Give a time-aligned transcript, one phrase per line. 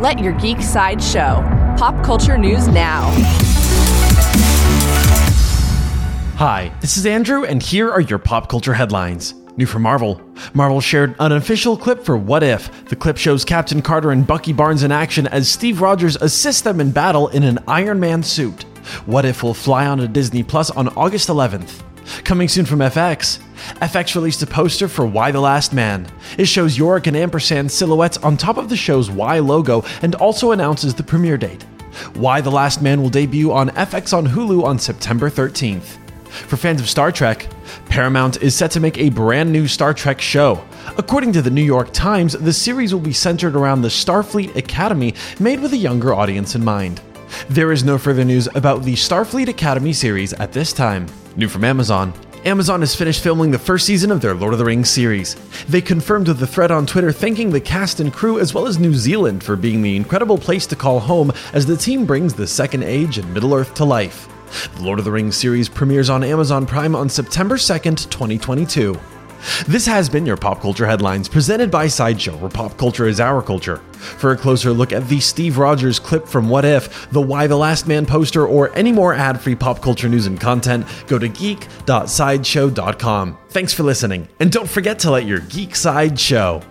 [0.00, 1.44] Let your geek side show.
[1.76, 3.10] Pop culture news now.
[6.38, 9.34] Hi, this is Andrew, and here are your pop culture headlines.
[9.58, 10.18] New from Marvel.
[10.54, 12.86] Marvel shared an official clip for What If.
[12.86, 16.80] The clip shows Captain Carter and Bucky Barnes in action as Steve Rogers assists them
[16.80, 18.62] in battle in an Iron Man suit.
[19.04, 21.82] What If will fly onto Disney Plus on August 11th.
[22.24, 23.38] Coming soon from FX.
[23.80, 26.06] FX released a poster for Y: The Last Man.
[26.38, 30.52] It shows Yorick and Ampersand silhouettes on top of the show's Y logo and also
[30.52, 31.64] announces the premiere date.
[32.16, 35.98] Y: The Last Man will debut on FX on Hulu on September 13th.
[36.30, 37.48] For fans of Star Trek,
[37.86, 40.62] Paramount is set to make a brand new Star Trek show.
[40.96, 45.14] According to the New York Times, the series will be centered around the Starfleet Academy,
[45.40, 47.00] made with a younger audience in mind.
[47.48, 51.06] There is no further news about the Starfleet Academy series at this time.
[51.36, 52.12] New from Amazon.
[52.46, 55.34] Amazon has finished filming the first season of their Lord of the Rings series.
[55.68, 58.78] They confirmed with a thread on Twitter thanking the cast and crew as well as
[58.78, 62.46] New Zealand for being the incredible place to call home as the team brings the
[62.46, 64.26] Second Age and Middle Earth to life.
[64.76, 68.98] The Lord of the Rings series premieres on Amazon Prime on September 2nd, 2022.
[69.66, 73.42] This has been your Pop Culture Headlines, presented by Sideshow, where pop culture is our
[73.42, 73.76] culture.
[73.76, 77.56] For a closer look at the Steve Rogers clip from What If, the Y: The
[77.56, 81.28] Last Man poster, or any more ad free pop culture news and content, go to
[81.28, 83.38] geek.sideshow.com.
[83.50, 86.62] Thanks for listening, and don't forget to let your geek side show.